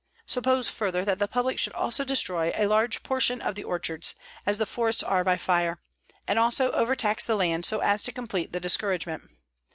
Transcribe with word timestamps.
Suppose 0.25 0.67
further 0.67 1.05
that 1.05 1.19
the 1.19 1.27
public 1.27 1.59
should 1.59 1.73
also 1.73 2.03
destroy 2.03 2.51
a 2.55 2.65
large 2.65 3.03
portion 3.03 3.39
of 3.39 3.53
the 3.53 3.63
orchards, 3.63 4.15
as 4.47 4.57
the 4.57 4.65
forests 4.65 5.03
are 5.03 5.23
by 5.23 5.37
fire, 5.37 5.79
and 6.27 6.39
also 6.39 6.71
overtax 6.71 7.23
the 7.23 7.35
land 7.35 7.65
so 7.67 7.81
as 7.81 8.01
to 8.01 8.11
complete 8.11 8.51
the 8.51 8.59
discouragement. 8.59 9.29